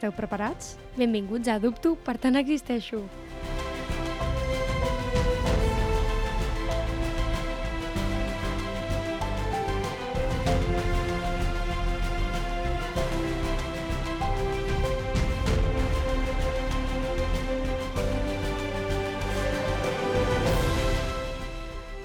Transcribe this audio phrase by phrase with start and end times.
[0.00, 0.78] Esteu preparats?
[0.96, 3.02] Benvinguts a Dubto, per tant existeixo.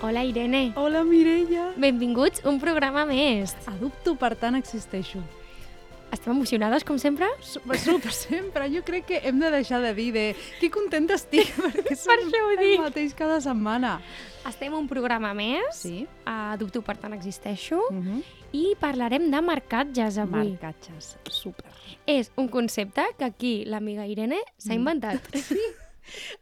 [0.01, 0.73] Hola, Irene.
[0.75, 1.71] Hola, Mireia!
[1.79, 3.55] Benvinguts, un programa més.
[3.71, 5.23] Adopto, per tant existeixo.
[6.15, 7.27] Estem emocionades, com sempre?
[7.43, 8.69] Super, super sempre.
[8.71, 10.23] Jo crec que hem de deixar de dir de
[10.61, 12.79] que contenta estic, perquè som això ho el dic.
[12.85, 13.97] mateix cada setmana.
[14.47, 15.75] Estem un programa més.
[15.83, 16.05] Sí.
[16.29, 17.81] A Dubto, per tant existeixo.
[17.89, 18.23] Uh -huh.
[18.55, 20.51] I parlarem de marcatges avui.
[20.55, 21.17] Marcatges.
[21.29, 21.65] Super.
[22.05, 24.77] És un concepte que aquí l'amiga Irene s'ha Mm.
[24.79, 25.19] inventat.
[25.35, 25.59] Sí.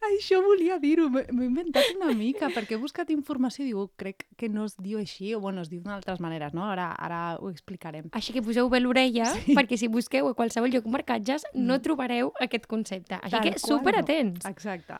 [0.09, 4.49] Això volia dir-ho, m'he inventat una mica, perquè he buscat informació i diu, crec que
[4.51, 6.65] no es diu així, o bueno, es diu d'altres maneres, no?
[6.69, 8.09] Ara, ara ho explicarem.
[8.17, 9.55] Així que poseu bé l'orella, sí.
[9.57, 13.19] perquè si busqueu a qualsevol lloc marcatges no trobareu aquest concepte.
[13.21, 14.05] Així Tal que qual, super no?
[14.49, 14.99] Exacte.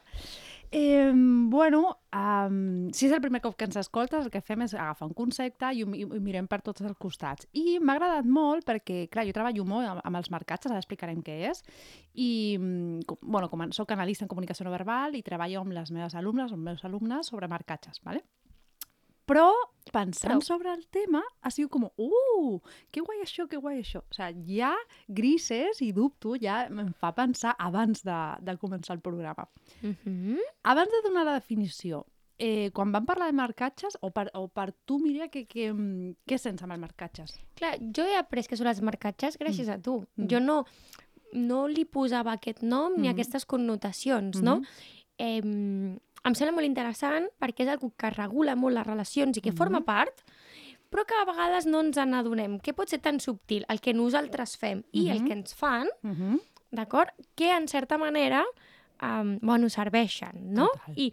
[0.76, 4.72] Eh, bueno, um, si és el primer cop que ens escoltes, el que fem és
[4.74, 7.46] agafar un concepte i ho, mi- ho mirem per tots els costats.
[7.54, 11.22] I m'ha agradat molt perquè, clar, jo treballo molt amb, amb els marcatges, ara explicarem
[11.22, 11.62] què és,
[12.16, 16.16] i, mm, bueno, com soc analista en comunicació no verbal i treballo amb les meves
[16.16, 18.24] alumnes, amb els meus alumnes, sobre marcatges, ¿vale?
[19.26, 19.50] Però,
[19.92, 22.60] pensant Però- sobre el tema, ha sigut com, uh,
[22.92, 24.02] que guai això, que guai això.
[24.02, 24.74] O sigui, ja
[25.08, 29.48] grises i dubto, ja em fa pensar abans de, de començar el programa.
[29.82, 30.40] Uh -huh.
[30.64, 32.06] Abans de donar la definició,
[32.38, 36.16] eh, quan vam parlar de marcatges, o per, o per tu, Míria, que, que, mm,
[36.28, 37.40] què sents amb els marcatges?
[37.56, 40.04] Clar, jo he après que són els marcatges gràcies a tu.
[40.18, 40.28] Mm.
[40.30, 40.66] Jo no,
[41.34, 43.14] no li posava aquest nom ni Mhm.
[43.14, 44.58] aquestes connotacions, no?
[44.58, 44.66] Mhm.
[45.18, 49.52] Eh, em sembla molt interessant perquè és algo que regula molt les relacions i que
[49.52, 49.58] Mhm.
[49.58, 50.22] forma part,
[50.90, 52.60] però que a vegades no ens n'adonem.
[52.62, 55.28] Que pot ser tan subtil el que nosaltres fem i el Mhm.
[55.28, 56.42] que ens fan, Uh -huh.
[56.72, 57.10] d'acord?
[57.36, 58.44] Que en certa manera
[59.02, 60.70] um, bueno, serveixen, no?
[60.70, 60.94] Total.
[60.98, 61.12] I,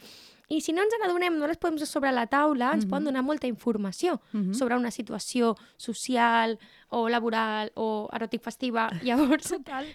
[0.48, 2.90] I si no ens n'adonem, no les podem sobre la taula, ens Mhm.
[2.90, 4.54] poden donar molta informació Uh -huh.
[4.54, 8.90] sobre una situació social o laboral o eròtic festiva.
[9.02, 9.86] Llavors, Total.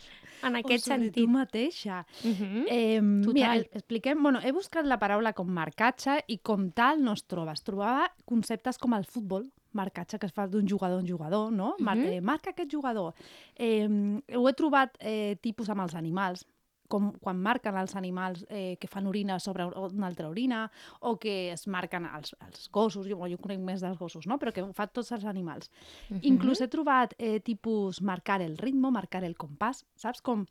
[0.47, 1.23] En aquest o sobre sentit...
[1.23, 2.05] tu mateixa.
[2.23, 2.65] Mhm.
[2.69, 3.67] Eh, mira, Total.
[3.73, 4.21] expliquem...
[4.21, 7.53] Bueno, he buscat la paraula com marcatge i com tal no es troba.
[7.53, 11.51] Es trobava conceptes com el futbol, marcatge que es fa d'un jugador a un jugador,
[11.51, 11.75] no?
[11.79, 12.05] Mar Mhm.
[12.13, 13.13] eh, marca aquest jugador.
[13.55, 13.87] Eh,
[14.35, 16.45] ho he trobat eh, tipus amb els animals,
[16.87, 20.65] com quan marquen els animals eh, que fan orina sobre una altra orina
[21.01, 24.37] o que es marquen els, els gossos, jo, jo conec més dels gossos, no?
[24.41, 25.71] però que ho fan tots els animals.
[26.09, 26.21] Mhm.
[26.31, 30.21] Inclús he trobat eh, tipus marcar el ritme, marcar el compàs, saps?
[30.21, 30.45] Com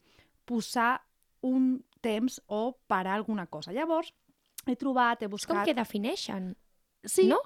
[0.45, 0.99] posar
[1.45, 3.73] un temps o parar alguna cosa.
[3.73, 4.13] Llavors,
[4.67, 5.65] he trobat, he És com buscat...
[5.65, 6.55] que defineixen,
[7.05, 7.39] Sí, no?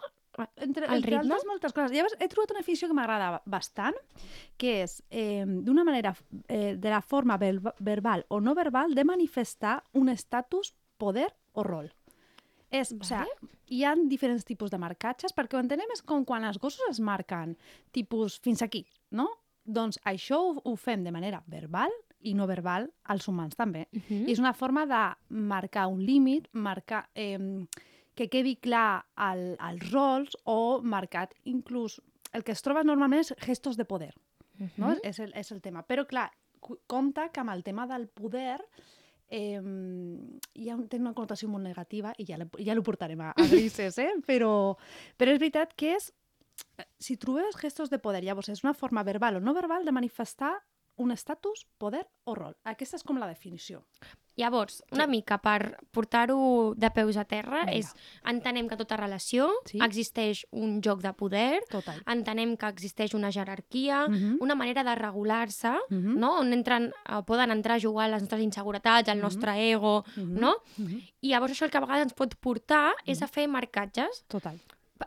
[0.56, 1.18] Entre, el entre ritme?
[1.34, 1.92] altres moltes coses.
[1.92, 3.96] Llavors, he trobat una definició que m'agrada bastant,
[4.56, 6.14] que és, eh, d'una manera,
[6.48, 11.62] eh, de la forma verba- verbal o no verbal, de manifestar un estatus, poder o
[11.62, 11.92] rol.
[12.70, 13.30] És, o sigui,
[13.68, 17.00] hi ha diferents tipus de marcatges, perquè ho entenem és com quan els gossos es
[17.00, 17.56] marquen,
[17.92, 19.28] tipus fins aquí, no?
[19.64, 23.86] Doncs això ho, ho fem de manera verbal i no verbal als humans també.
[23.92, 24.28] Mhm.
[24.28, 27.38] I és una forma de marcar un límit, marcar, eh,
[28.18, 32.00] que quedi clar el, els rols o marcat inclús...
[32.34, 34.10] El que es troba normalment és gestos de poder,
[34.76, 34.90] no?
[34.90, 34.98] Mhm.
[35.06, 35.84] és, el, és el tema.
[35.86, 36.26] Però, clar,
[36.90, 38.58] compte que amb el tema del poder
[39.30, 43.30] eh, hi ha, un- té una connotació molt negativa i ja, la- ja portarem a,
[43.36, 44.10] a grises, eh?
[44.26, 44.74] però,
[45.16, 46.10] però és veritat que és
[46.98, 50.56] si trobes gestos de poder, llavors és una forma verbal o no verbal de manifestar
[50.98, 52.56] un estatus, poder o rol.
[52.64, 53.84] Aquesta és com la definició.
[54.38, 57.72] Llavors, una mica per portar-ho de peus a terra, Vinga.
[57.74, 57.88] és
[58.24, 59.80] entenem que tota relació Sí.
[59.82, 62.00] existeix un joc de poder, Total.
[62.06, 64.36] entenem que existeix una jerarquia, Mhm.
[64.40, 66.18] una manera de regular-se, Mhm.
[66.20, 66.38] no?
[66.38, 69.22] on entren, eh, poden entrar a jugar les nostres inseguretats, el Mhm.
[69.24, 70.38] nostre ego, Mhm.
[70.38, 70.56] no?
[70.76, 71.02] Mhm.
[71.22, 74.60] I llavors això el que a vegades ens pot portar és a fer marcatges Total.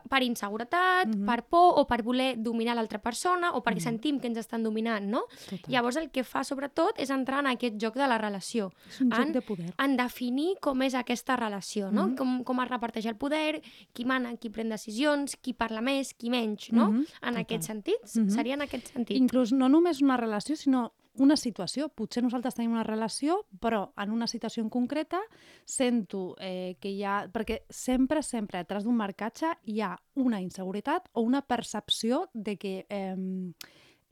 [0.08, 1.26] Per inseguretat, Mhm.
[1.26, 3.80] per por o per voler dominar l'altra persona o perquè Mhm.
[3.82, 5.24] sentim que ens estan dominant, no?
[5.48, 5.70] Total.
[5.70, 9.10] Llavors el que fa sobretot és entrar en aquest joc de la relació, és un
[9.10, 9.74] joc en- de poder.
[9.78, 12.08] en definir com és aquesta relació, no?
[12.08, 12.16] Mhm.
[12.16, 13.62] com, com es reparteix el poder,
[13.92, 16.90] qui mana, qui pren decisions, qui parla més, qui menys, no?
[16.90, 17.36] Mhm, En total.
[17.36, 18.30] aquests sentits, Mhm.
[18.30, 19.16] seria en aquest sentit.
[19.16, 21.88] Inclús no només una relació, sinó una situació.
[21.90, 25.20] Potser nosaltres tenim una relació, però en una situació en concreta
[25.64, 27.28] sento eh, que hi ha...
[27.32, 32.86] Perquè sempre, sempre, detrás d'un marcatge hi ha una inseguretat o una percepció de que...
[32.88, 33.16] Eh,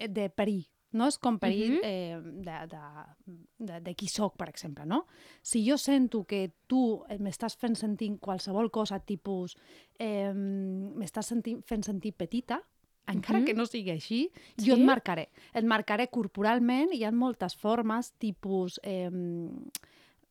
[0.08, 0.62] de perill,
[0.96, 1.06] no?
[1.10, 1.80] És com perill Mhm.
[1.84, 5.06] eh, de, de, de, de qui sóc, per exemple, no?
[5.42, 9.56] Si jo sento que tu eh, m'estàs fent sentir qualsevol cosa, tipus,
[9.98, 11.34] eh, m'estàs
[11.68, 12.62] fent sentir petita,
[13.06, 13.46] encara Mhm.
[13.46, 14.66] que no sigui així, Sí?
[14.66, 15.28] jo et marcaré.
[15.54, 19.10] Et marcaré corporalment, hi ha moltes formes, tipus eh,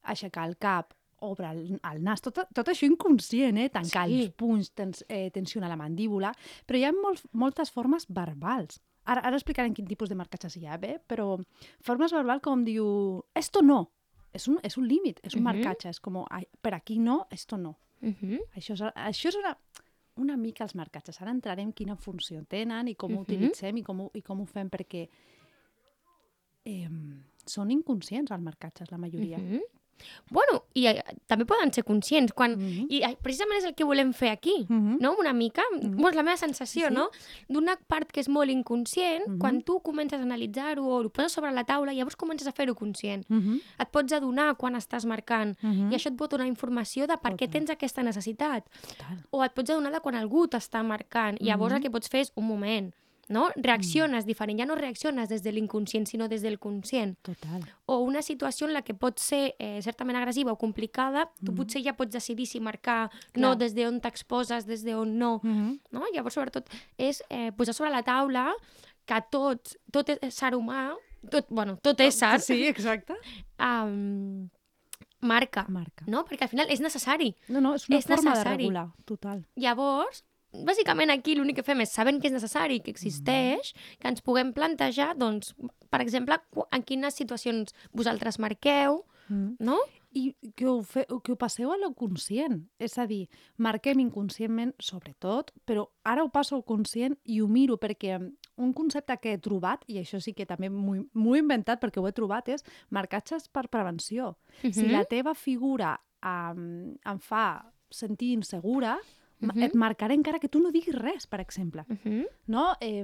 [0.03, 3.69] aixecar el cap, obre el, el nas, tot, tot això inconscient, eh?
[3.69, 4.21] tancar Sí.
[4.21, 6.31] els punys, tens, eh, tensionar la mandíbula,
[6.65, 8.79] però hi ha molt, moltes formes verbals.
[9.05, 10.99] Ara, ara explicarem quin tipus de marcatges hi ha, bé?
[11.05, 11.37] però
[11.81, 13.91] formes verbals com diu, esto no,
[14.31, 15.43] és un, és un límit, és un Mhm.
[15.43, 17.79] marcatge, és com, "Ai, per aquí no, esto no.
[18.01, 18.39] Mhm.
[18.55, 19.57] Això és, això és una,
[20.19, 21.21] una mica els marcatges.
[21.21, 23.21] Ara entrarem quina funció tenen i com ho Mhm.
[23.27, 25.07] utilitzem i com ho, i com ho fem, perquè
[26.65, 26.89] eh,
[27.45, 29.37] són inconscients els marcatges, la majoria.
[29.37, 29.61] Mhm.
[30.29, 32.33] Bueno, i eh, també poden ser conscients.
[32.33, 32.55] Quan...
[32.57, 32.87] Mhm.
[32.89, 34.97] I eh, precisament és el que volem fer aquí, Mhm.
[34.99, 35.15] no?
[35.19, 36.93] Una mica, bueno, és la meva sensació, Sí.
[36.93, 37.09] no?
[37.47, 39.37] D'una part que és molt inconscient, Mhm.
[39.39, 42.75] quan tu comences a analitzar-ho o ho poses sobre la taula, llavors comences a fer-ho
[42.75, 43.25] conscient.
[43.29, 43.59] Mhm.
[43.79, 45.91] Et pots adonar quan estàs marcant Mhm.
[45.91, 47.49] i això et pot donar informació de per què Total.
[47.51, 48.63] tens aquesta necessitat.
[48.81, 49.17] Total.
[49.31, 51.37] O et pots adonar de quan algú t'està marcant.
[51.41, 51.83] I llavors el Mhm.
[51.83, 52.93] que pots fer és un moment,
[53.29, 53.47] no?
[53.55, 54.59] Reacciones diferent.
[54.59, 57.15] Ja no reacciones des de l'inconscient, sinó des del conscient.
[57.21, 57.61] Total.
[57.85, 61.55] O una situació en la que pot ser eh, certament agressiva o complicada, tu Mhm.
[61.57, 63.41] potser ja pots decidir si marcar Clar.
[63.41, 65.39] no des d'on t'exposes, des d'on no.
[65.43, 65.79] Mhm.
[65.91, 66.03] no.
[66.13, 66.67] Llavors, sobretot,
[66.97, 68.53] és eh, posar sobre la taula
[69.05, 70.95] que tot, tot ser humà,
[71.31, 73.13] tot, bueno, tot ésser, Sí, exacte.
[73.59, 74.49] um,
[75.21, 76.05] marca, Marca.
[76.07, 76.23] no?
[76.25, 77.35] Perquè al final és necessari.
[77.49, 78.49] No, no, és una És forma necessari.
[78.49, 78.87] de regular.
[79.05, 79.45] Total.
[79.55, 80.23] Llavors,
[80.53, 84.53] bàsicament aquí l'únic que fem és, sabent que és necessari, que existeix, que ens puguem
[84.53, 85.53] plantejar, doncs,
[85.89, 86.37] per exemple,
[86.71, 89.57] en quines situacions vosaltres marqueu, Mhm.
[89.59, 89.77] no?
[90.11, 92.63] I que ho, fe, que ho passeu a lo conscient.
[92.79, 97.77] És a dir, marquem inconscientment, sobretot, però ara ho passo al conscient i ho miro
[97.77, 98.17] perquè
[98.57, 102.07] un concepte que he trobat, i això sí que també m'ho he inventat perquè ho
[102.07, 104.35] he trobat, és marcatges per prevenció.
[104.63, 104.91] Si Mhm.
[104.91, 108.97] la teva figura um, em fa sentir insegura,
[109.39, 109.63] ma- Mhm.
[109.63, 111.85] et marcaré encara que tu no diguis res, per exemple.
[111.87, 112.25] Mhm.
[112.47, 112.73] No?
[112.81, 113.03] Eh,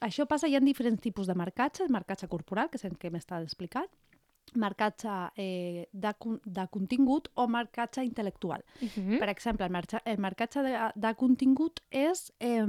[0.00, 3.42] això passa, hi ha diferents tipus de marcatges, marcatge corporal, que és el que m'està
[3.42, 3.88] explicat,
[4.54, 6.14] marcatge eh, de,
[6.44, 8.62] de contingut o marcatge intel·lectual.
[8.80, 9.18] Mhm.
[9.18, 12.64] Per exemple, el, marxa, el marcatge de, de contingut és eh,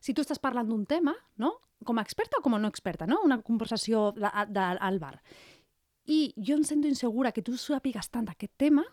[0.00, 1.54] si tu estàs parlant d'un tema, no?
[1.84, 3.22] com a experta o com a no experta, no?
[3.24, 5.22] una conversació de, de, al bar.
[6.04, 8.84] I jo em sento insegura que tu sàpigues tant d'aquest tema,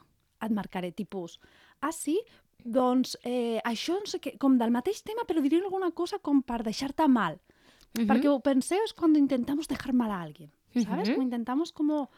[0.42, 1.40] et marcaré tipus,
[1.82, 2.20] ah sí,
[2.68, 6.42] doncs eh, això no sé què, com del mateix tema, però diré alguna cosa com
[6.44, 7.40] per deixar-te mal.
[7.98, 8.08] Mhm.
[8.08, 11.08] Porque o penseo es cuando intentamos dejar mal a alguien, ¿sabes?
[11.10, 11.16] Ujú.
[11.16, 12.10] Como intentamos como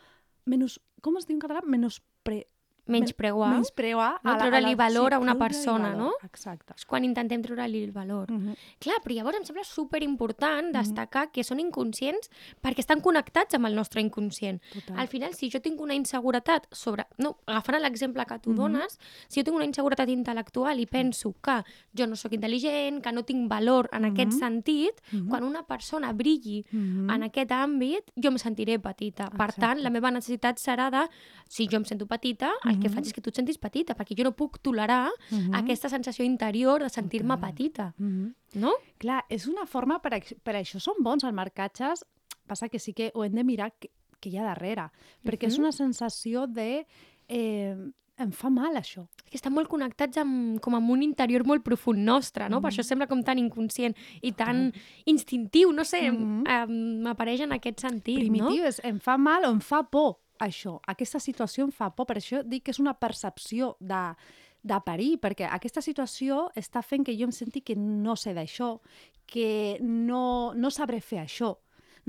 [0.45, 1.61] menos, ¿cómo es diu en català?
[1.61, 2.49] Menos pre,
[2.89, 3.51] Menys preuar.
[3.53, 4.37] menysprear No?
[4.37, 6.11] Treure-li valor a una persona, valor, no?
[6.23, 6.73] Exacte.
[6.75, 8.31] És quan intentem treure-li el valor.
[8.31, 8.55] Mhm.
[8.79, 12.29] Clar, però llavors em sembla super important destacar que són inconscients
[12.61, 14.61] perquè estan connectats amb el nostre inconscient.
[14.73, 14.97] Total.
[14.99, 17.05] Al final, si jo tinc una inseguretat sobre...
[17.17, 18.55] No, agafant l'exemple que tu Mhm.
[18.57, 21.63] dones, si jo tinc una inseguretat intel·lectual i penso que
[21.93, 24.39] jo no sóc intel·ligent, que no tinc valor en aquest Mhm.
[24.39, 25.27] sentit, Mhm.
[25.29, 27.09] quan una persona brilli Mhm.
[27.09, 29.29] en aquest àmbit, jo em sentiré petita.
[29.29, 29.81] Per tant, Exacte.
[29.83, 31.09] la meva necessitat serà de,
[31.47, 34.15] si jo em sento petita, el que faig és que tu et sentis petita, perquè
[34.17, 35.09] jo no puc tolerar
[35.53, 37.93] aquesta sensació interior de sentir-me petita,
[38.55, 38.73] no?
[38.97, 42.05] Clar, és una forma, per, per això són bons els marcatges,
[42.47, 44.89] passa que sí que ho hem de mirar que, que hi ha darrere,
[45.23, 46.85] perquè és una sensació de...
[47.27, 47.75] Eh,
[48.19, 49.07] em fa mal això.
[49.29, 52.59] que estan molt connectats amb, com amb un interior molt profund nostre, no?
[52.59, 52.73] Per Mhm.
[52.79, 54.73] això sembla com tan inconscient i tan
[55.05, 56.43] instintiu, no sé, Mhm.
[56.47, 60.79] em- m'apareix en aquest sentit, primitiu, és em fa mal o em fa por això.
[60.87, 64.01] Aquesta situació em fa por, per això dic que és una percepció de,
[64.63, 68.77] de perill, perquè aquesta situació està fent que jo em senti que no sé d'això,
[69.29, 71.55] que no, no sabré fer això.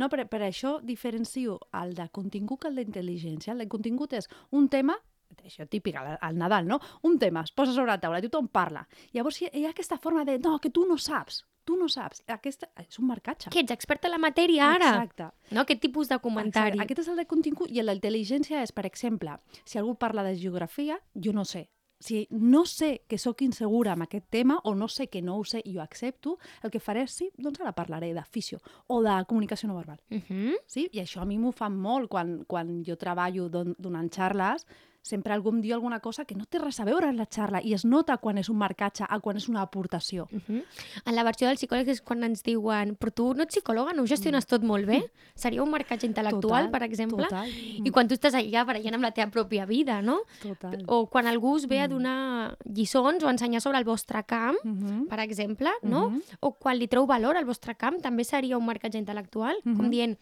[0.01, 0.09] No?
[0.09, 3.53] Per, per això diferencio el de contingut que el d'intel·ligència.
[3.53, 4.97] El de contingut és un tema
[5.45, 6.81] això típic al, al Nadal, no?
[7.03, 8.87] Un tema, es posa sobre la taula, tothom parla.
[9.13, 12.23] Llavors hi ha, aquesta forma de, no, que tu no saps, tu no saps.
[12.27, 13.51] Aquesta, és un marcatge.
[13.51, 15.31] Que ets experta en la matèria ara, Exacte.
[15.51, 15.63] no?
[15.67, 16.75] Aquest tipus de comentari.
[16.79, 16.87] Exacte.
[16.87, 20.37] Aquest és el de contingut i el d'intel·ligència és, per exemple, si algú parla de
[20.37, 21.69] geografia, jo no sé.
[22.01, 25.45] Si no sé que sóc insegura amb aquest tema o no sé que no ho
[25.45, 28.57] sé i ho accepto, el que faré és, sí, doncs ara parlaré d'afició
[28.89, 30.01] o de comunicació no verbal.
[30.09, 30.55] Mhm.
[30.67, 30.89] Sí?
[30.97, 34.65] I això a mi m'ho fa molt quan, quan jo treballo don, donant xarles,
[35.03, 37.61] sempre algú em diu alguna cosa que no té res a veure amb la xarra
[37.65, 40.27] i es nota quan és un marcatge a quan és una aportació.
[40.31, 40.63] Mhm.
[41.07, 44.03] En la versió del psicòleg és quan ens diuen però tu no ets psicòloga, no
[44.03, 45.03] ho gestiones tot molt bé?
[45.35, 47.25] Seria un marcatge intel·lectual, Total, per exemple?
[47.25, 47.49] Total.
[47.49, 50.21] I quan tu estàs allà barallant amb la teva pròpia vida, no?
[50.43, 50.85] Total.
[50.87, 54.57] O quan algú us ve a donar lliçons o a ensenyar sobre el vostre camp,
[54.65, 55.07] Mhm.
[55.09, 56.11] per exemple, no?
[56.11, 56.23] Mhm.
[56.41, 59.91] O quan li treu valor al vostre camp, també seria un marcatge intel·lectual, com Mhm.
[59.91, 60.19] dient,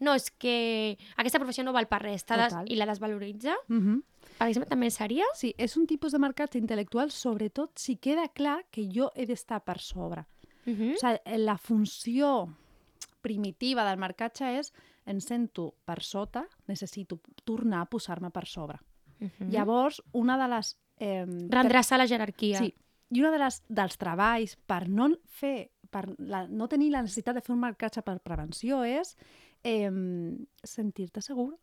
[0.00, 2.54] no, és que aquesta professió no val per res, des...
[2.66, 4.02] I la desvaloritza, Mhm.
[4.38, 5.24] per exemple, també seria...
[5.34, 9.62] Sí, és un tipus de marcatge intel·lectual, sobretot si queda clar que jo he d'estar
[9.64, 10.24] per sobre.
[10.66, 10.94] Uh -huh.
[10.94, 12.48] O sigui, la funció
[13.20, 14.72] primitiva del marcatge és
[15.06, 18.78] em sento per sota, necessito tornar a posar-me per sobre.
[19.20, 19.50] Uh -huh.
[19.50, 20.78] Llavors, una de les...
[20.98, 22.58] Eh, Rendreçar la jerarquia.
[22.58, 22.74] Sí,
[23.10, 27.34] i una de les, dels treballs per no fer per la, no tenir la necessitat
[27.34, 29.16] de fer un marcatge per prevenció és
[29.64, 29.90] eh,
[30.64, 31.54] sentir-te segur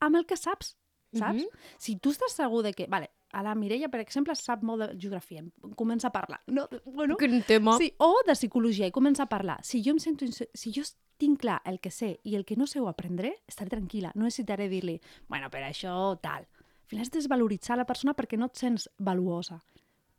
[0.00, 0.76] amb el que saps,
[1.12, 1.42] saps?
[1.42, 1.48] Mhm.
[1.78, 2.86] Si tu estàs segur de que...
[2.88, 5.44] Vale, a la Mireia, per exemple, sap molt de geografia,
[5.76, 6.40] comença a parlar.
[6.46, 7.76] No, bueno, Quin tema.
[7.78, 9.60] Sí, o de psicologia i comença a parlar.
[9.62, 10.26] Si jo em sento...
[10.26, 10.82] Si jo
[11.20, 14.14] tinc clar el que sé i el que no sé ho aprendré, estaré tranquil·la.
[14.16, 14.96] No necessitaré dir-li,
[15.28, 16.46] bueno, per això tal.
[16.46, 19.60] Al final de desvaloritzar la persona perquè no et sents valuosa.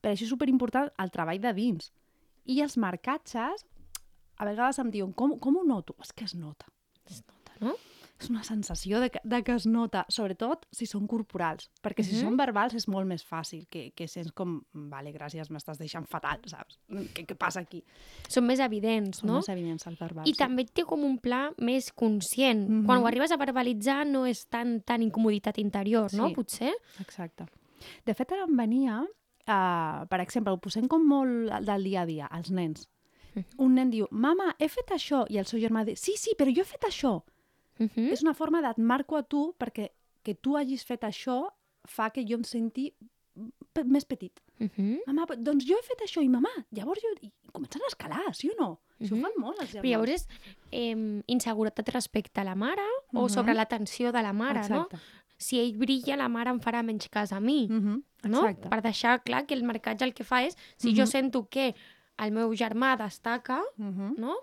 [0.02, 1.92] Per això és superimportant el treball de dins.
[2.46, 3.66] I els marcatges,
[4.38, 5.98] a vegades em diuen, com, com ho noto?
[6.02, 6.70] És que es nota.
[7.12, 7.76] Es nota, no?
[8.22, 12.14] És una sensació de que, de que es nota, sobretot si són corporals, perquè si
[12.14, 12.22] Mhm.
[12.22, 16.38] són verbals és molt més fàcil, que, que sents com, vale, gràcies, m'estàs deixant fatal,
[16.46, 16.78] saps?
[16.88, 17.84] Què, què passa aquí?
[18.30, 19.36] Són més evidents, Són no?
[19.40, 20.30] més evidents els verbals.
[20.30, 22.70] I també té com un pla més conscient.
[22.70, 22.86] Mhm.
[22.86, 26.28] Quan ho arribes a verbalitzar no és tan, tan incomoditat interior, no?
[26.28, 26.36] Sí.
[26.36, 26.74] Potser?
[27.00, 27.48] Exacte.
[28.06, 32.06] De fet, ara em venia, uh, per exemple, ho posem com molt del dia a
[32.06, 32.88] dia, als nens.
[33.58, 36.52] Un nen diu, mama, he fet això, i el seu germà diu, sí, sí, però
[36.54, 37.22] jo he fet això.
[37.80, 38.12] Uh -huh.
[38.12, 39.90] És una forma d'et marco a tu perquè
[40.24, 41.50] que tu hagis fet això
[41.86, 42.94] fa que jo em senti
[43.86, 44.40] més petit.
[44.60, 45.00] Uh -huh.
[45.08, 47.08] Mama, però- doncs jo he fet això, i mamà, llavors jo...
[47.22, 48.80] I comencen a escalar, sí o no?
[49.00, 49.20] Això Mhm.
[49.20, 49.90] ho fan molt, els Però germans.
[49.92, 50.28] llavors és
[50.72, 52.82] eh, inseguretat respecte a la mare
[53.14, 53.30] o Mhm.
[53.30, 54.96] sobre l'atenció de la mare, Exacte.
[54.96, 55.02] no?
[55.38, 58.48] Si ell brilla, la mare em farà menys cas a mi, Mhm, no?
[58.48, 58.70] Exacte.
[58.70, 61.08] Per deixar clar que el marcatge el que fa és, si jo Mhm.
[61.08, 61.74] sento que
[62.22, 64.16] el meu germà destaca, Mhm.
[64.18, 64.36] no?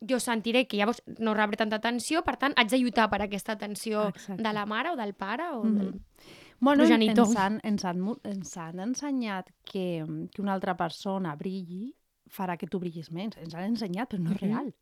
[0.00, 3.52] jo sentiré que llavors no rebré tanta atenció, per tant, haig de lluitar per aquesta
[3.52, 4.42] atenció Exacte.
[4.42, 5.74] de la mare o del pare o Mhm.
[5.78, 6.00] del...
[6.58, 7.26] Bueno, progenitor.
[7.26, 11.94] ens han, ens, han, ens han ensenyat que, que una altra persona brilli
[12.26, 13.36] farà que tu brillis menys.
[13.38, 14.48] Ens han ensenyat, però no és Mhm.
[14.48, 14.74] real.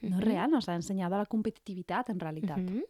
[0.00, 2.58] No és real, no s'ha ensenyat la competitivitat, en realitat.
[2.58, 2.82] Mhm.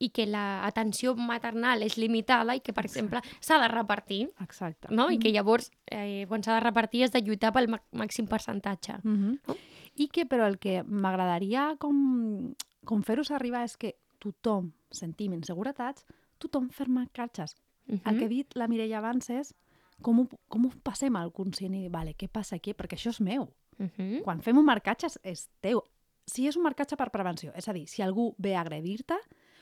[0.00, 4.88] I que l'atenció maternal és limitada i que, per exemple, s'ha de repartir, Exacte.
[4.90, 5.10] no?
[5.10, 9.00] I que llavors, eh, quan s'ha de repartir, has de lluitar pel màxim percentatge.
[9.02, 9.40] Mhm.
[9.46, 9.56] No?
[9.96, 12.54] I que, però, el que m'agradaria com,
[12.84, 16.06] com fer-ho arribar és que tothom sentim inseguretats,
[16.38, 17.56] tothom fer marcatges.
[17.86, 18.00] Mhm.
[18.06, 19.54] El que ha dit la Mireia abans és
[20.02, 22.74] com ho, com ho passem al conscient i dir, vale, què passa aquí?
[22.74, 23.48] Perquè això és meu.
[23.78, 24.22] Mhm.
[24.22, 25.82] Quan fem un marcatge és teu.
[26.26, 29.16] Si és un marcatge per prevenció, és a dir, si algú ve a agredir-te,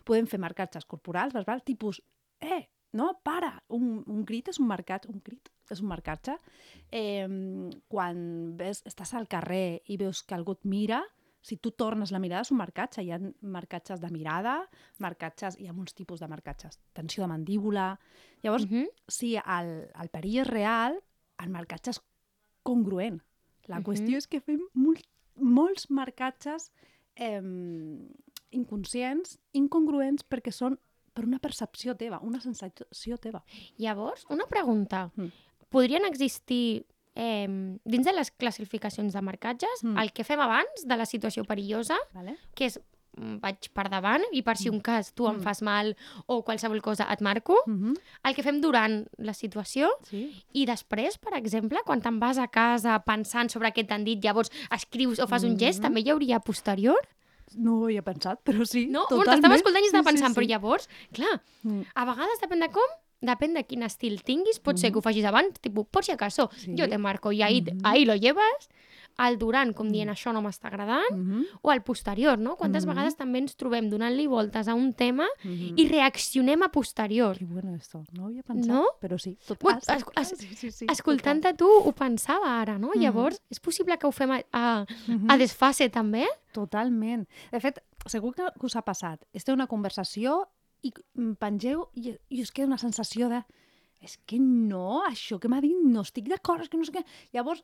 [0.04, 2.02] podem fer marcatges corporals, verbals, tipus,
[2.40, 6.37] eh, no, para, un, un crit és un marcatge, un crit és un marcatge.
[6.92, 7.26] Eh,
[7.88, 11.02] quan ves, estàs al carrer i veus que algú et mira,
[11.42, 13.02] si tu tornes la mirada és un marcatge.
[13.02, 14.61] Hi ha marcatges de mirada,
[15.02, 16.78] marcatges, hi ha molts tipus de marcatges.
[16.95, 17.99] Tensió de mandíbula...
[18.45, 18.87] Llavors, Mhm.
[19.09, 21.00] si el, el perill és real,
[21.42, 22.00] el marcatge és
[22.62, 23.21] congruent.
[23.66, 23.85] La Mhm.
[23.85, 24.97] qüestió és que fem mol,
[25.42, 26.70] molts marcatges
[27.16, 27.40] eh,
[28.52, 30.78] inconscients, incongruents, perquè són
[31.12, 33.42] per una percepció teva, una sensació teva.
[33.80, 35.11] Llavors, una pregunta.
[35.16, 35.28] Mm.
[35.72, 37.46] Podrien existir, eh,
[37.84, 39.99] dins de les classificacions de marcatges, Mm.
[39.99, 42.37] el que fem abans de la situació perillosa, Vale?
[42.54, 42.80] que és
[43.16, 45.42] vaig per davant i per si un cas tu em Mm.
[45.42, 47.97] fas mal o qualsevol cosa et marco, Mm -hmm.
[48.25, 50.42] el que fem durant la situació sí.
[50.52, 54.50] i després, per exemple, quan te'n vas a casa pensant sobre què t'han dit, llavors
[54.71, 55.83] escrius o fas un gest, Mhm.
[55.83, 56.97] també hi hauria posterior?
[57.54, 59.00] No ho havia pensat, però sí, No?
[59.02, 59.25] totalment.
[59.26, 60.40] Bueno, t'estava escoltant i estava Sí, sí, pensant, sí.
[60.40, 61.83] però llavors, clar, Mm.
[61.95, 62.83] a vegades depèn de com,
[63.21, 66.49] depèn de quin estil tinguis, pot ser que ho facis abans, tipus, por si acaso,
[66.57, 66.75] Sí.
[66.78, 67.81] jo te marco i ahí, Mhm.
[67.85, 68.69] ahí lo lleves,
[69.16, 71.45] al durant, com dient això no m'està agradant, Mm -hmm.
[71.62, 72.57] o al posterior, no?
[72.57, 72.95] Quantes Mhm.
[72.95, 75.75] vegades també ens trobem donant-li voltes a un tema Mm -hmm.
[75.81, 77.37] i reaccionem a posterior.
[77.38, 78.87] Que bueno esto, no ho havia pensat, No?
[79.00, 79.37] però sí.
[79.47, 79.61] Tot...
[79.62, 79.88] Bueno, es-
[80.33, 82.88] es- sí, sí, sí, Escoltant-te tu, ho pensava ara, no?
[82.95, 83.00] Mhm.
[83.02, 85.26] Llavors, és possible que ho fem a, a, total.
[85.31, 86.26] a desfase també?
[86.52, 87.26] Totalment.
[87.50, 89.25] De fet, segur que, us ha passat.
[89.33, 90.47] Esteu una conversació
[90.83, 93.45] i mm, pengeu i, i us queda una sensació de
[94.00, 97.04] és que no, això que m'ha dit no estic d'acord, és que no sé què.
[97.33, 97.62] Llavors,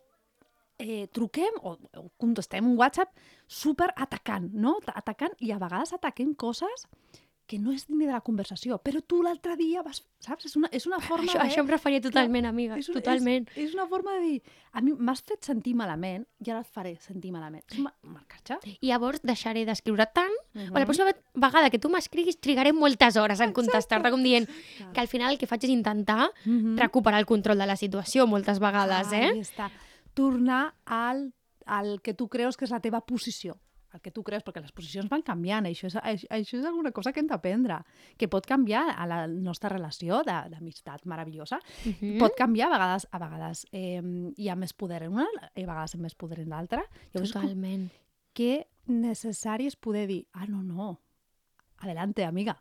[0.78, 3.10] eh, truquem o, o contestem un WhatsApp
[3.46, 4.78] super atacant, no?
[4.84, 6.86] Ta- Atacant, i a vegades ataquem coses
[7.48, 10.02] que no és ni de la conversació, però tu l'altre dia vas...
[10.20, 10.44] Saps?
[10.50, 11.46] És una, és una forma Això, de...
[11.48, 13.46] això em referia totalment, amiga, és, un- totalment.
[13.54, 14.42] És, és una forma de dir,
[14.76, 17.64] a mi m'has fet sentir malament i ara et faré sentir malament.
[18.04, 18.58] Marcatge.
[18.82, 23.16] I llavors deixaré d'escriure tant, Uh o la pròxima vegada que tu m'escriguis trigaré moltes
[23.16, 24.44] hores en contestar-te, com dient
[24.92, 26.76] que al final el que faig és intentar Mhm.
[26.78, 29.30] recuperar el control de la situació moltes vegades, eh?
[29.32, 29.70] Ahí està.
[30.18, 31.28] Tornar al,
[31.66, 33.58] al que tu creus que és la teva posició.
[33.94, 37.08] el que tu creus, perquè les posicions van canviant, això és, això, és alguna cosa
[37.10, 37.78] que hem d'aprendre,
[38.20, 41.56] que pot canviar a la nostra relació d'amistat meravellosa,
[41.86, 42.18] Mhm.
[42.20, 44.02] pot canviar a vegades, a vegades eh,
[44.36, 45.24] hi ha més poder en una
[45.56, 46.82] i a vegades hi ha més poder en l'altra.
[47.14, 47.88] Totalment.
[48.34, 51.00] que necessari és poder dir, ah, no, no,
[51.78, 52.58] adelante, amiga.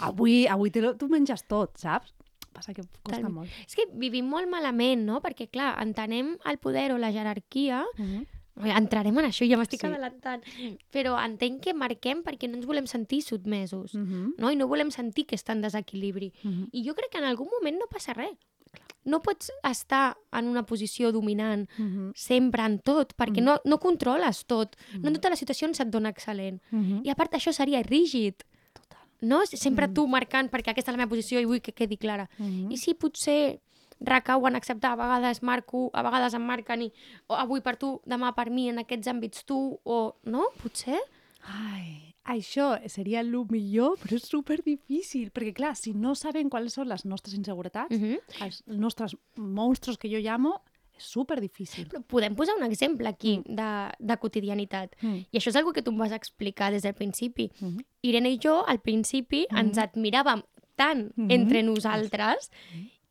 [0.00, 2.12] Avui, avui te lo, tu menges tot, saps?
[2.54, 3.34] Passa que costa Totalment.
[3.34, 3.50] molt.
[3.66, 5.20] És que vivim molt malament, no?
[5.20, 8.26] Perquè, clar, entenem el poder o la jerarquia Mm -hmm.
[8.56, 9.86] Ui, Entrarem en això, ja m'estic Sí.
[9.88, 10.40] adelantant.
[10.92, 14.34] Però entenc que marquem perquè no ens volem sentir sotmesos, Mm -hmm.
[14.38, 14.50] no?
[14.52, 16.32] I no volem sentir que està en desequilibri.
[16.44, 16.68] Mm -hmm.
[16.72, 18.30] I jo crec que en algun moment no passa res.
[19.04, 22.12] No pots estar en una posició dominant Mm -hmm.
[22.14, 23.44] sempre en tot, perquè Mhm.
[23.44, 24.76] no, no controles tot.
[24.92, 25.12] No en Mhm.
[25.14, 26.60] totes les situacions et dona excel·lent.
[26.70, 27.00] Mm -hmm.
[27.06, 28.34] I a part això seria rígid.
[29.20, 29.44] No?
[29.46, 29.94] Sempre Mhm.
[29.94, 32.28] tu marcant perquè aquesta és la meva posició i vull que quedi clara.
[32.38, 32.72] Mm -hmm.
[32.72, 33.60] I si potser
[34.00, 36.92] recau en acceptar, a vegades marco, a vegades em marquen i
[37.28, 40.42] o avui per tu, demà per mi, en aquests àmbits tu, o no?
[40.62, 40.98] Potser?
[41.46, 46.72] Ai, això seria el millor, però és super difícil, perquè clar, si no sabem quals
[46.74, 48.20] són les nostres inseguretats, Uh -huh.
[48.40, 50.60] els nostres monstros que jo llamo,
[50.96, 51.86] és super difícil.
[51.88, 54.94] Però podem posar un exemple aquí de, de quotidianitat.
[55.02, 55.26] Mm.
[55.32, 57.50] I això és algo que tu em vas explicar des del principi.
[57.60, 57.84] Mm -hmm.
[58.02, 59.58] Irene i jo, al principi, Mhm.
[59.58, 60.42] ens admiràvem
[60.76, 61.30] tant Mhm.
[61.30, 62.50] entre nosaltres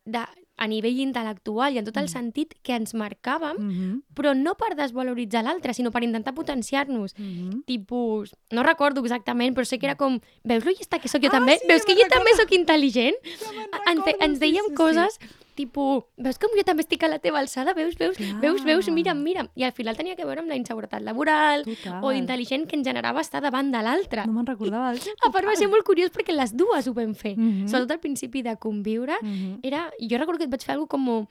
[0.06, 0.20] de,
[0.58, 2.10] a nivell intel·lectual i en tot el Mhm.
[2.12, 4.02] sentit que ens marcàvem, Mm -hmm.
[4.14, 7.16] però no per desvaloritzar l'altre, sinó per intentar potenciar-nos.
[7.18, 7.64] Mm -hmm.
[7.66, 11.30] tipus, no recordo exactament, però sé que era com, veus lo llesta que sóc jo
[11.30, 11.58] Ah, també?
[11.58, 13.16] sí, veus que jo també sóc intel·ligent?
[13.24, 15.20] Ja Ens, recordo, ens sí, dèiem sí, coses,
[15.56, 17.74] tipus, veus com jo també estic a la teva alçada?
[17.74, 18.96] Veus, veus, veus, veus, Clar.
[18.96, 19.50] mira'm, mira'm.
[19.56, 22.04] I al final tenia que veure amb la inseguretat laboral Total.
[22.04, 24.26] o d'intel·ligent que ens generava estar davant de l'altre.
[24.26, 27.14] No me'n recordava del A part va ser molt curiós perquè les dues ho vam
[27.16, 27.36] fer.
[27.38, 27.68] Mhm.
[27.68, 29.60] Sobretot al principi de conviure, Mm -hmm.
[29.64, 31.28] era, jo recordo que et vaig fer alguna com...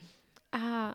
[0.54, 0.92] Uh,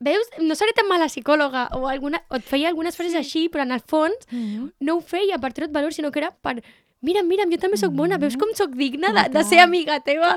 [0.00, 3.62] veus, no seré tan mala psicòloga o, alguna, o et feia algunes frases així, però
[3.62, 4.72] en el fons Mm -hmm.
[4.80, 6.62] no ho feia per treure valor, sinó que era per...
[7.00, 10.32] Mira, mira, jo també sóc bona, veus com sóc digna de, de ser amiga teva?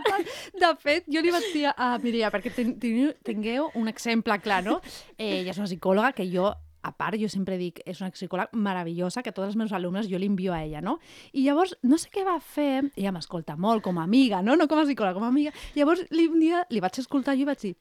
[0.62, 4.60] De fet, jo li vaig dir a Mireia, perquè ten, ten, tingueu un exemple clar,
[4.68, 4.78] no?
[5.18, 8.58] Eh, ella és una psicòloga que jo a part, jo sempre dic, és una psicòloga
[8.58, 10.98] meravellosa, que tots els meus alumnes jo li envio a ella, no?
[11.34, 14.58] I llavors, no sé què va fer, ella m'escolta molt com a amiga, no?
[14.58, 15.54] No com a psicòloga, com a amiga.
[15.78, 17.76] Llavors, li, un dia li vaig escoltar i vaig dir,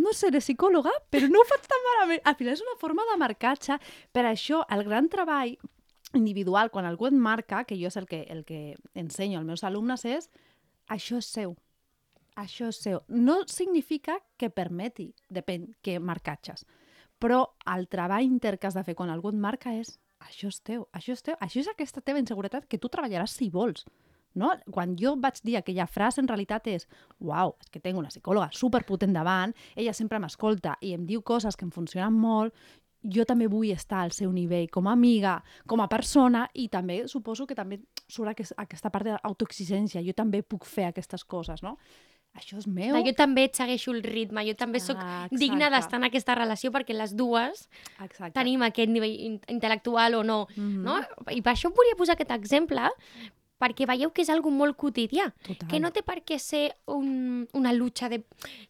[0.00, 2.22] no seré psicòloga, però no ho faig tan malament.
[2.24, 3.76] Al final és una forma de marcar-se.
[4.12, 5.56] Per això, el gran treball
[6.18, 9.64] individual, quan algú et marca, que jo és el que, el que ensenyo als meus
[9.64, 10.30] alumnes, és
[10.88, 11.56] això és seu.
[12.36, 13.02] Això és seu.
[13.08, 16.64] No significa que permeti, depèn, que marcatges.
[17.20, 17.44] Però
[17.74, 20.86] el treball inter que has de fer quan algú et marca és això és teu,
[20.94, 23.84] això és teu, això és aquesta teva inseguretat que tu treballaràs si vols.
[24.34, 24.48] No?
[24.72, 26.86] Quan jo vaig dir aquella frase, en realitat és
[27.20, 31.58] uau, és que tinc una psicòloga superpotent davant, ella sempre m'escolta i em diu coses
[31.58, 32.56] que em funcionen molt,
[33.02, 37.06] jo també vull estar al seu nivell com a amiga, com a persona, i també
[37.08, 40.02] suposo que també surt aquest, aquesta part d'autoexigència.
[40.06, 41.78] Jo també puc fer aquestes coses, no?
[42.34, 42.94] Això és meu.
[43.04, 46.70] Jo també et segueixo el ritme, jo també sóc Ah, digna d'estar en aquesta relació
[46.72, 47.68] perquè les dues
[48.00, 48.32] Exacte.
[48.32, 50.82] tenim aquest nivell in- intel·lectual o no, Mhm.
[50.82, 50.96] no?
[51.30, 52.88] I per això volia posar aquest exemple,
[53.62, 55.68] perquè veieu que és algo molt quotidià, Total.
[55.70, 58.24] que no té per què ser un, una lucha de...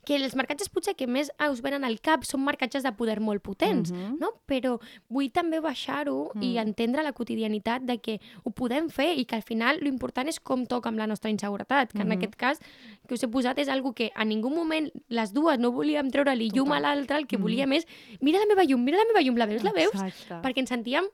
[0.04, 3.40] que els marcatges potser que més us venen al cap són marcatges de poder molt
[3.42, 4.18] potents, Mhm.
[4.20, 4.32] no?
[4.46, 4.74] Però
[5.08, 6.66] vull també baixar-ho i Mm.
[6.68, 10.66] entendre la quotidianitat de que ho podem fer i que al final l'important és com
[10.66, 12.18] toca amb la nostra inseguretat, que en Mhm.
[12.18, 12.58] aquest cas
[13.08, 16.50] que us he posat és algo que a ningú moment les dues no volíem treure-li
[16.50, 17.42] llum a l'altre, el que Mhm.
[17.42, 17.86] volíem és
[18.20, 19.94] mira la meva llum, mira la meva llum, la veus, la veus?
[19.94, 20.34] Exacte.
[20.42, 21.04] Perquè ens sentíem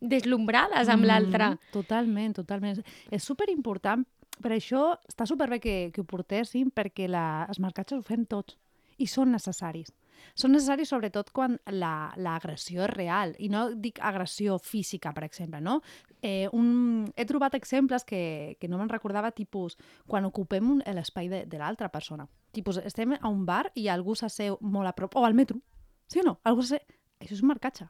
[0.00, 1.50] deslumbrades amb l'altre.
[1.50, 2.82] Mhm, Totalment, totalment.
[3.10, 4.04] És superimportant,
[4.42, 8.56] per això està superbé que, que ho portéssim, perquè la, els marcatges ho fem tots
[8.98, 9.92] i són necessaris.
[10.34, 15.24] Són necessaris sobretot quan la- l'agressió la, és real, i no dic agressió física, per
[15.24, 15.80] exemple, no?
[16.22, 19.76] Eh, un, he trobat exemples que, que no me'n recordava, tipus,
[20.06, 22.26] quan ocupem l'espai de, de l'altra persona.
[22.52, 25.58] Tipus, estem a un bar i algú s'asseu molt a prop, o al metro,
[26.06, 26.38] sí o no?
[26.44, 26.80] Algú s'asseu...
[27.20, 27.86] Això és un marcatge.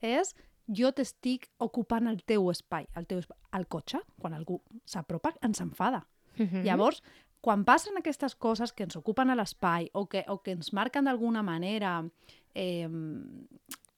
[0.00, 0.34] És
[0.76, 3.36] jo t'estic ocupant el teu espai, el teu espai.
[3.56, 6.06] Al cotxe, quan algú s'apropa, ens enfada.
[6.38, 6.64] Mhm.
[6.64, 7.02] Llavors,
[7.40, 11.04] quan passen aquestes coses que ens ocupen a l'espai o, que, o que ens marquen
[11.04, 12.04] d'alguna manera
[12.54, 12.88] eh,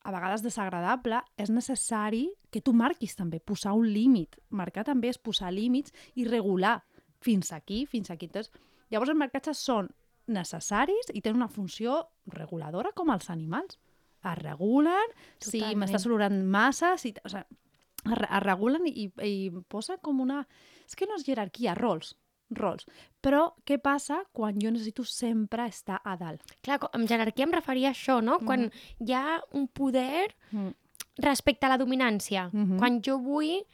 [0.02, 4.38] a vegades desagradable, és necessari que tu marquis també, posar un límit.
[4.50, 6.80] Marcar també és posar límits i regular
[7.22, 8.26] fins aquí, fins aquí.
[8.26, 8.52] Entonces,
[8.90, 9.90] llavors els marcatges són
[10.26, 13.78] necessaris i tenen una funció reguladora com els animals.
[14.22, 15.78] Es regulen, si Totalment.
[15.82, 20.46] m'estàs olorant massa, si, o sigui, es, es regulen i, i posa com una...
[20.86, 22.14] És que no és jerarquia, rols,
[22.50, 22.86] rols.
[23.22, 26.42] Però què passa quan jo necessito sempre estar a dalt?
[26.62, 28.38] Clar, amb jerarquia em referia a això, no?
[28.44, 28.68] Quan
[29.00, 30.70] hi ha un poder Mm.
[31.18, 32.78] respecte a la dominància, Mhm.
[32.78, 33.64] quan jo vull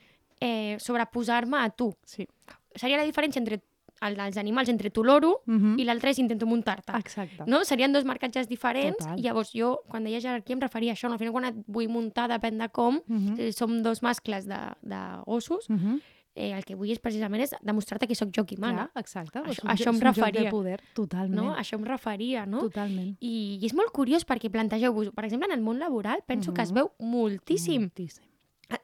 [0.40, 1.92] eh, sobreposar-me a tu.
[2.04, 2.26] Sí.
[2.74, 3.60] Seria la diferència entre
[4.00, 5.78] el dels animals, entre tu loro Mhm.
[5.78, 6.92] i l'altre és intento muntar-te.
[6.98, 7.44] Exacte.
[7.46, 7.64] No?
[7.64, 9.18] Serien dos marcatges diferents Total.
[9.18, 11.08] i llavors jo, quan deia jerarquia, em referia a això.
[11.08, 11.14] No?
[11.14, 13.38] Al final, quan et vull muntar, depèn de com, Mhm.
[13.40, 16.00] eh, som dos mascles de, de gossos, Mhm.
[16.34, 18.88] eh, el que vull és precisament és demostrar-te que sóc jo qui mana.
[18.92, 19.40] Clar, exacte.
[19.40, 20.42] Això- un això em un joc referia.
[20.44, 21.34] de poder, totalment.
[21.42, 21.56] No?
[21.56, 22.60] Això em referia, no?
[22.60, 23.16] Totalment.
[23.20, 26.62] I, I és molt curiós perquè plantegeu-vos, per exemple, en el món laboral, penso que
[26.62, 27.82] es veu moltíssim.
[27.90, 28.27] Moltíssim.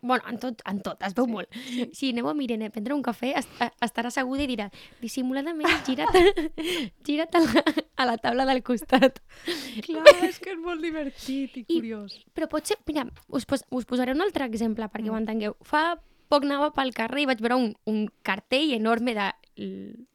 [0.01, 1.33] Bueno, en tot, en tot, es veu sí.
[1.33, 1.57] molt.
[1.93, 4.71] Si aneu amb Irene a prendre un cafè, est eh, estarà asseguda i dirà
[5.03, 6.17] dissimuladament, gira't,
[7.05, 7.65] gira't a, la,
[8.01, 9.21] a la taula del costat.
[9.85, 12.17] Clar, és que és molt divertit i I- curiós.
[12.33, 15.13] Però potser, mira, us, pos, us posaré un altre exemple perquè Mm.
[15.13, 15.57] ho entengueu.
[15.69, 15.85] Fa
[16.35, 19.31] poc anava pel carrer i vaig veure un, un cartell enorme de,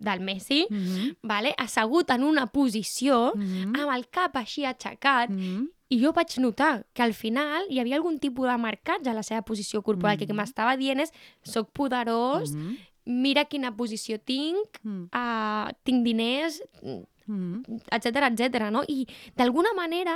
[0.03, 1.15] del Messi, Mhm.
[1.23, 1.53] vale?
[1.57, 3.75] assegut en una posició, Mhm.
[3.79, 5.67] amb el cap així aixecat, Mhm.
[5.91, 9.23] I jo vaig notar que al final hi havia algun tipus de marcatge a la
[9.23, 10.41] seva posició corporal, que el que Mhm.
[10.43, 12.77] m'estava dient és soc poderós, Mhm.
[13.05, 15.09] mira quina posició tinc, Mhm.
[15.11, 16.61] uh, tinc diners,
[17.91, 18.69] etc etc.
[18.71, 18.83] no?
[18.87, 20.15] I d'alguna manera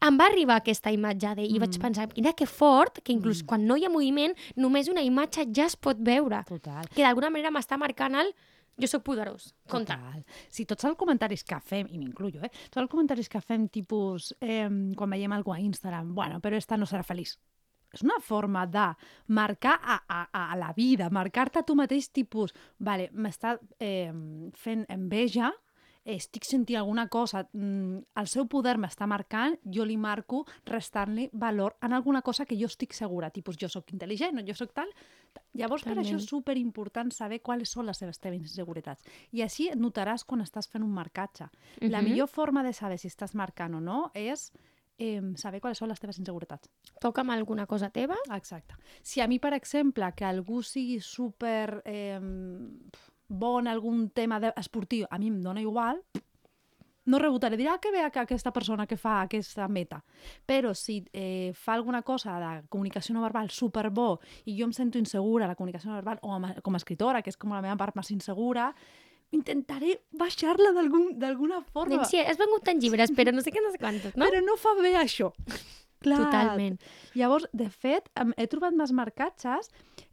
[0.00, 1.80] em va arribar aquesta imatge de, i vaig Mhm.
[1.82, 3.46] pensar, mira que fort, que inclús Mhm.
[3.46, 6.42] quan no hi ha moviment, només una imatge ja es pot veure.
[6.46, 6.88] Total.
[6.88, 8.34] Que d'alguna manera m'està marcant el
[8.80, 9.54] jo sóc poderós.
[9.68, 9.92] Compte.
[9.92, 10.24] Total.
[10.48, 12.50] Sí, tots els comentaris que fem, i m'incluyo, eh?
[12.70, 16.76] Tots els comentaris que fem, tipus, eh, quan veiem algú a Instagram, bueno, però esta
[16.78, 17.36] no serà feliç.
[17.92, 18.94] És una forma de
[19.26, 24.12] marcar a, a, a la vida, marcar-te a tu mateix, tipus, vale, m'està eh,
[24.54, 25.52] fent enveja,
[26.04, 31.76] estic sentint alguna cosa, mm, el seu poder m'està marcant, jo li marco restant-li valor
[31.82, 34.88] en alguna cosa que jo estic segura, tipus, jo sóc intel·ligent, o jo sóc tal...
[35.54, 36.20] Llavors, per això Totalment.
[36.22, 39.04] és superimportant saber quals són les seves teves inseguretats.
[39.30, 41.46] I així et notaràs quan estàs fent un marcatge.
[41.82, 42.08] La Mhm.
[42.10, 44.50] millor forma de saber si estàs marcant o no és
[44.98, 46.68] eh, saber quals són les teves inseguretats.
[47.00, 48.16] Toca'm alguna cosa teva.
[48.34, 48.74] Exacte.
[49.02, 52.18] Si a mi, per exemple, que algú sigui super eh,
[53.30, 56.02] bon en algun tema de, esportiu, a mi em dona igual,
[57.10, 60.02] no rebotaré, dirà ah, que bé que aquesta persona que fa aquesta meta.
[60.46, 64.98] Però si eh, fa alguna cosa de comunicació no verbal superbo i jo em sento
[65.00, 67.62] insegura a la comunicació no verbal, o amb- com a escritora, que és com la
[67.64, 68.68] meva part més insegura,
[69.32, 71.96] intentaré baixar-la d'algun- d'alguna forma.
[71.96, 74.26] Doncs sí, has vengut tant llibres, però no sé què, no sé quantos, no?
[74.26, 75.32] Però no fa bé això.
[76.00, 76.18] Clar.
[76.26, 76.78] Totalment.
[77.14, 79.68] Llavors, de fet, he trobat més marcatges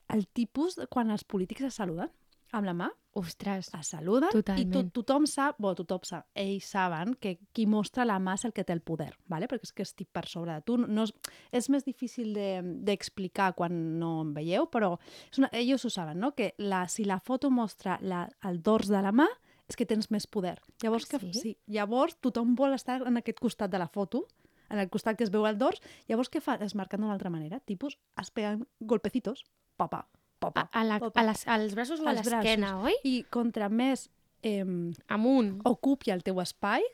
[0.10, 2.10] el tipus quan els polítics es saluden
[2.58, 4.68] amb la mà, Ostres, es saluden Totalment.
[4.70, 8.44] i to tothom sap, bueno, tothom sap, ells saben que qui mostra la mà és
[8.46, 9.48] el que té el poder, ¿vale?
[9.50, 10.76] perquè és que estic per sobre de tu.
[10.78, 11.14] No és,
[11.52, 15.00] és més difícil de- d'explicar de, quan no em veieu, però
[15.32, 16.36] és una, ells ho saben, no?
[16.36, 19.26] que la, si la foto mostra la, el dors de la mà,
[19.68, 20.60] és que tens més poder.
[20.84, 21.40] Llavors, Ah, que, sí?
[21.42, 24.28] sí, llavors tothom vol estar en aquest costat de la foto,
[24.70, 26.54] en el costat que es veu el dors, llavors què fa?
[26.62, 29.44] Es marquen d'una altra manera, tipus, es peguen golpecitos,
[29.76, 30.06] papa,
[30.48, 31.22] papa, a, a la, papa.
[31.22, 32.96] a les, als braços o a l'esquena, oi?
[33.04, 34.08] I contra més
[34.44, 34.64] eh,
[35.08, 35.58] Amunt.
[35.68, 36.86] ocupi el teu espai,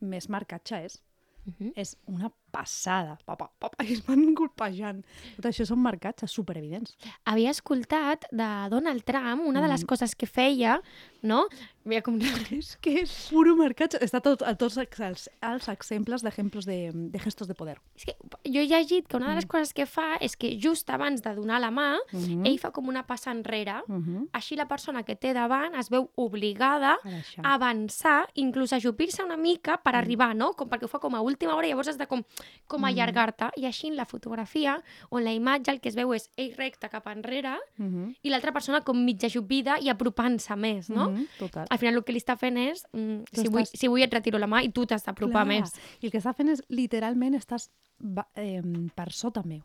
[0.00, 1.00] més marcatge és.
[1.46, 1.72] Mhm.
[1.80, 5.04] És una passada, papa, papa, i es van golpejant.
[5.36, 6.96] Tot això són marcatges superevidents.
[7.24, 9.86] Havia escoltat de Donald Trump, una de les Mm.
[9.86, 10.80] coses que feia,
[11.22, 11.46] no?
[11.84, 12.18] Mira com...
[12.60, 13.98] És que és puro marcatge.
[14.04, 17.78] Està tot, a tots els, els exemples d'exemples de, de gestos de poder.
[17.96, 19.48] És que jo he llegit que una de les Mm.
[19.48, 22.44] coses que fa és que just abans de donar la mà, Mhm.
[22.46, 24.28] ell fa com una passa enrere, Mhm.
[24.32, 26.98] així la persona que té davant es veu obligada
[27.42, 29.98] A a avançar, inclús a ajupir-se una mica per Mm.
[29.98, 30.52] arribar, no?
[30.52, 32.22] Com perquè ho fa com a última hora i llavors has de com,
[32.66, 32.84] com Mm.
[32.84, 33.50] allargar-te.
[33.56, 36.54] I així en la fotografia o en la imatge el que es veu és ell
[36.56, 38.14] recte cap enrere Mhm.
[38.22, 41.10] i l'altra persona com mitja ajupida i apropant-se més, no?
[41.10, 41.26] Mhm.
[41.38, 41.66] Total.
[41.68, 44.02] Al final el que li està fent és, mm, Tu si, vull, estàs- si vull
[44.02, 45.72] et retiro la mà i tu t'has d'apropar més.
[46.00, 47.70] I el que està fent és, literalment, estàs
[48.36, 48.62] eh,
[48.94, 49.60] per sota meu.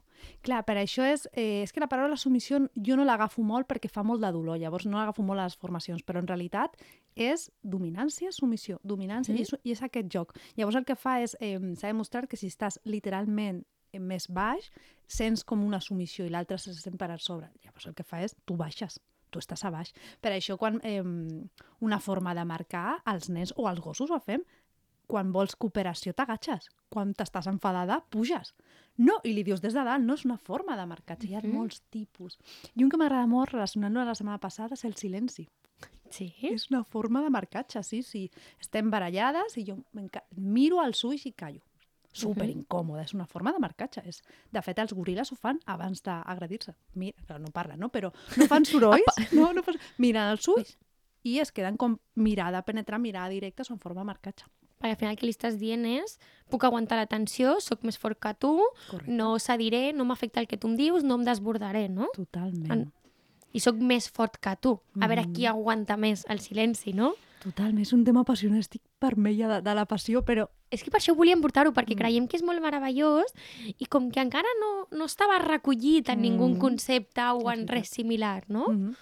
[0.46, 1.28] Clar, per això és...
[1.34, 4.58] Eh, és que la paraula submissió jo no l'agafo molt perquè fa molt de dolor,
[4.62, 6.76] llavors no l'agafo molt a les formacions, però en realitat
[7.16, 9.38] és dominància, submissió, dominància, Mm.
[9.38, 10.36] i, és, i és aquest joc.
[10.58, 14.72] Llavors el que fa és, eh, s'ha demostrat que si estàs literalment eh, més baix,
[15.08, 17.52] sents com una submissió i l'altre se sent per sobre.
[17.64, 19.00] Llavors el que fa és, tu baixes,
[19.32, 19.94] tu estàs a baix.
[20.22, 21.02] Per això quan eh,
[21.82, 24.44] una forma de marcar als nens o als gossos ho fem,
[25.08, 28.54] quan vols cooperació t'agatxes, quan t'estàs enfadada puges.
[28.98, 31.42] No, i li dius des de dalt, no és una forma de marcatge, hi ha
[31.42, 31.54] Mhm.
[31.54, 32.38] molts tipus.
[32.76, 35.48] I un que m'agrada molt relacionant-lo a la setmana passada és el silenci.
[36.10, 36.34] Sí?
[36.42, 38.32] És una forma de marcatge, sí, sí.
[38.62, 39.78] Estem barallades i jo
[40.38, 41.62] miro als ulls i callo.
[42.14, 44.02] Super incòmode, és una forma de marcatge.
[44.08, 44.22] És...
[44.50, 46.74] De fet, els goril·les ho fan abans d'agredir-se.
[46.96, 47.90] Mira, no parlen, no?
[47.92, 49.76] Però no fan sorolls, no, no fan...
[49.98, 50.78] miren els ulls
[51.24, 54.46] i es queden com mirada penetrant, mirada directa, són forma de marcatge.
[54.80, 56.18] Perquè al final el que li estàs dient és
[56.50, 58.60] puc aguantar la tensió, sóc més fort que tu,
[58.90, 59.12] Correcte.
[59.12, 62.10] no cediré, no m'afecta el que tu em dius, no em desbordaré, no?
[62.14, 62.72] Totalment.
[62.72, 62.92] En-
[63.56, 64.82] I sóc més fort que tu.
[65.00, 65.34] A veure Mhm.
[65.34, 67.14] qui aguanta més el silenci, no?
[67.42, 71.00] Totalment, és un tema apassionant, estic vermella de, de la passió, però És que per
[71.00, 71.98] això volíem portar-ho, perquè Mm.
[72.00, 73.32] creiem que és molt meravellós
[73.80, 76.58] i com que encara no, no estava recollit en ningú Mm.
[76.60, 78.68] concepte o en res similar, no?
[78.68, 78.96] Mhm.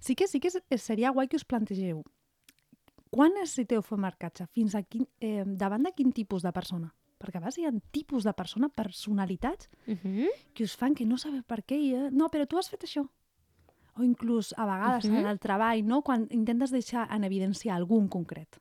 [0.00, 2.02] sí que sí que seria guai que us plantegeu
[3.10, 4.46] quan necessiteu fer marcatge?
[4.54, 6.94] Fins a quin, eh, davant de quin tipus de persona?
[7.20, 10.28] Perquè a vegades hi ha tipus de persona, personalitats, Mhm.
[10.54, 11.76] que us fan que no sabeu per què.
[11.76, 13.08] I, eh, no, però tu has fet això.
[13.98, 15.16] O inclús a vegades Mhm.
[15.18, 16.02] en el treball, no?
[16.02, 18.58] quan intentes deixar en evidència algú en concret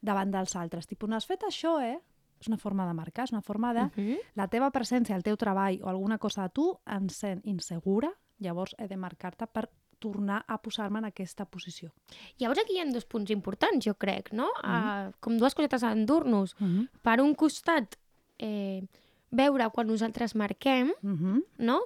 [0.00, 0.86] davant dels altres.
[0.86, 2.00] Tipus, no has fet això, eh?
[2.40, 3.82] És una forma de marcar, és una forma de...
[4.00, 4.16] Mhm.
[4.34, 8.74] La teva presència al teu treball o alguna cosa de tu em sent insegura, llavors
[8.78, 9.68] he de marcar-te per
[10.00, 11.92] tornar a posar-me en aquesta posició.
[12.40, 14.48] Llavors aquí hi ha dos punts importants, jo crec, no?
[14.64, 15.08] Mhm.
[15.08, 16.56] Uh, com dues cosetes a endur-nos.
[16.58, 16.88] Mm -hmm.
[17.02, 17.96] Per un costat,
[18.38, 18.82] eh,
[19.30, 21.42] veure quan nosaltres marquem, Mm -hmm.
[21.58, 21.80] no?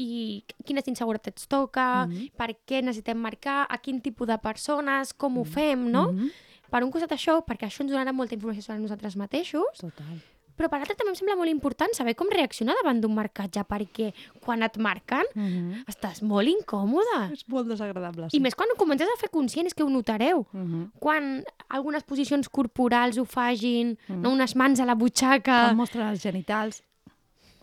[0.00, 2.30] I quines inseguretats toca, Mhm.
[2.36, 5.52] per què necessitem marcar, a quin tipus de persones, com ho Mhm.
[5.52, 6.12] fem, no?
[6.12, 6.30] Mm -hmm.
[6.70, 10.20] Per un costat això, perquè això ens donarà molta informació sobre nosaltres mateixos, Total.
[10.58, 14.12] Però per l'altre també em sembla molt important saber com reaccionar davant d'un marcatge, perquè
[14.44, 15.84] quan et marquen Mm -hmm.
[15.86, 17.32] estàs molt incòmode.
[17.32, 18.26] És molt desagradable.
[18.32, 20.46] I més quan ho comences a fer conscient, és que ho notareu.
[20.52, 20.90] Mm -hmm.
[20.98, 24.20] Quan algunes posicions corporals ho fagin, Mhm.
[24.20, 26.82] no unes mans a la butxaca, Quan mostren els genitals.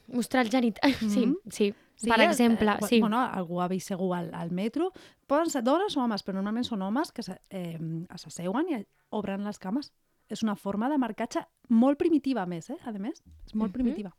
[0.07, 0.79] mostrar el genit...
[1.19, 1.35] Sí, Mhm.
[1.49, 2.99] sí, Sí, per eh, exemple, eh, sí.
[2.99, 4.91] Bueno, algú ha vist segur al, al metro.
[5.27, 7.79] Poden ser dones o homes, però normalment són homes que se- eh,
[8.17, 9.93] s'asseuen i obren les cames.
[10.29, 12.77] És una forma de marcatge molt primitiva, a més, eh?
[12.85, 14.11] A més, és molt primitiva.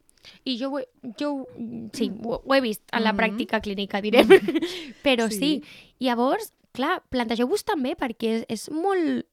[0.44, 0.86] I jo, ho he,
[1.18, 1.46] jo
[1.94, 3.18] sí, ho, ho he vist en la Mhm.
[3.20, 4.26] pràctica clínica, direm.
[5.04, 5.38] Però sí.
[5.38, 5.62] Sí.
[6.00, 9.26] Llavors, clar, plantegeu-vos també perquè és, és molt...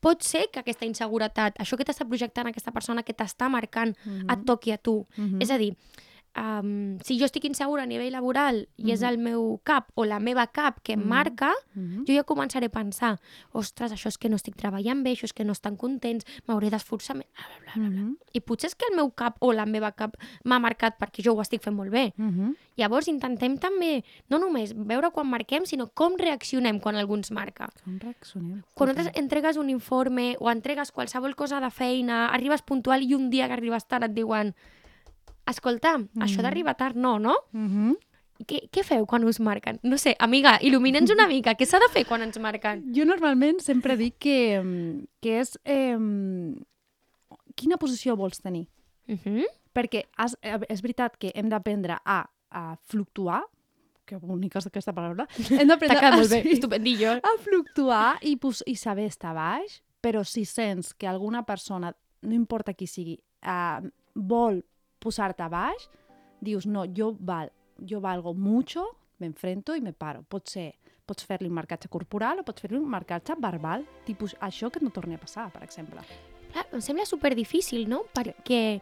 [0.00, 4.30] Pot ser que aquesta inseguretat, això que t'està projectant aquesta persona que t'està marcant, Mhm.
[4.30, 5.06] et toqui a tu.
[5.16, 5.40] Mhm.
[5.42, 5.76] És a dir,
[6.36, 9.08] um, si jo estic insegura a nivell laboral i és Mhm.
[9.08, 11.08] el meu cap o la meva cap que em Mhm.
[11.08, 12.04] marca, Mhm.
[12.06, 13.20] jo ja començaré a pensar,
[13.52, 16.70] ostres, això és que no estic treballant bé, això és que no estan contents, m'hauré
[16.70, 17.88] d'esforçar bla, bla, bla, bla.
[17.90, 18.16] Mhm.
[18.32, 21.34] I potser és que el meu cap o la meva cap m'ha marcat perquè jo
[21.34, 22.12] ho estic fent molt bé.
[22.16, 22.54] Mhm.
[22.76, 27.68] Llavors intentem també, no només veure quan marquem, sinó com reaccionem quan algú ens marca.
[27.84, 28.62] Com reaccionem?
[28.74, 33.30] Quan nosaltres entregues un informe o entregues qualsevol cosa de feina, arribes puntual i un
[33.30, 34.54] dia que arribes tard et diuen
[35.50, 36.42] escolta, això Mhm.
[36.42, 37.36] d'arribar tard no, no?
[37.52, 37.96] Mhm.
[38.46, 39.78] Què, què feu quan us marquen?
[39.82, 41.54] No sé, amiga, il·lumina'ns una mica.
[41.54, 42.82] Què s'ha de fer quan ens marquen?
[42.96, 45.58] Jo normalment sempre dic que, mm, que és...
[45.64, 45.96] Eh,
[47.54, 48.66] quina posició vols tenir?
[49.08, 49.44] Uh -huh.
[49.74, 53.42] Perquè has, eh, és veritat que hem d'aprendre a, a fluctuar,
[54.06, 57.12] que bonica és aquesta paraula, hem d'aprendre a, molt bé, sí, estupendillo.
[57.12, 62.34] a fluctuar i, pos, i saber estar baix, però si sents que alguna persona, no
[62.34, 63.80] importa qui sigui, eh,
[64.14, 64.64] vol
[65.00, 65.88] posar-te baix,
[66.40, 67.50] dius, no, jo, val,
[67.88, 68.84] jo valgo mucho,
[69.18, 70.22] me enfrento i me paro.
[70.28, 70.70] Pot ser,
[71.06, 74.92] pots fer-li un marcatge corporal o pots fer-li un marcatge verbal, tipus això que no
[74.94, 76.04] torni a passar, per exemple.
[76.52, 78.04] Clar, em sembla super difícil, no?
[78.14, 78.80] Perquè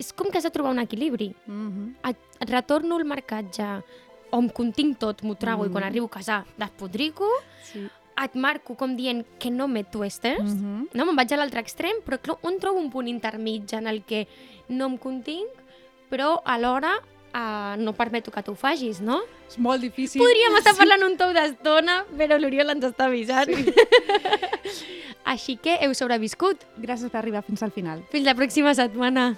[0.00, 1.34] és com que has de trobar un equilibri.
[1.46, 2.10] Mm -hmm.
[2.10, 3.82] Et, et retorno el marcatge
[4.30, 5.66] o em continc tot, m'ho trago mm.
[5.66, 5.86] i quan Mm.
[5.86, 7.26] arribo a casa despodrico,
[7.62, 7.88] sí.
[8.24, 10.46] Et marco com dient que no me tuestes, mm.
[10.46, 10.88] Mm -hmm.
[10.94, 11.06] no?
[11.06, 14.26] Me'n vaig a l'altre extrem, però on trobo un punt intermig en el que
[14.68, 15.48] no em continc,
[16.10, 16.98] però alhora
[17.34, 19.22] uh, no permeto que tu ho facis, no?
[19.48, 20.20] És molt difícil.
[20.22, 23.50] Podríem estar parlant un tou d'estona, però l'Oriol ens està avisant.
[23.50, 23.74] Sí.
[25.32, 26.64] Així que heu sobreviscut.
[26.78, 28.02] Gràcies per arribar fins al final.
[28.10, 29.36] Fins la pròxima setmana.